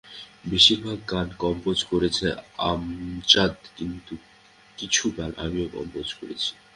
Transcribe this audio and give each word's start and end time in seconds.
বেশির 0.51 0.79
ভাগ 0.85 0.99
গান 1.11 1.27
কম্পোজ 1.43 1.77
করেছে 1.91 2.25
আমজাদ, 2.71 3.53
কিছু 4.77 5.03
গান 5.17 5.31
আমিও 5.45 5.67
কম্পোজ 5.75 6.07
করেছি। 6.19 6.51